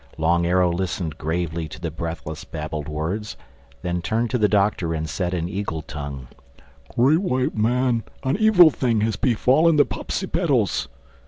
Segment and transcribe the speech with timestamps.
[0.17, 3.37] Long Arrow listened gravely to the breathless, babbled words,
[3.83, 6.27] then turned to the Doctor and said in eagle tongue,
[6.97, 10.87] "Great White Man, an evil thing has befallen the Popsipetels.